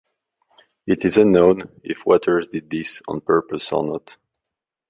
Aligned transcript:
It 0.87 1.05
is 1.05 1.15
unknown 1.15 1.69
if 1.83 2.07
Waters 2.07 2.47
did 2.47 2.71
this 2.71 3.03
on 3.07 3.21
purpose 3.21 3.71
or 3.71 3.83
not. 3.85 4.17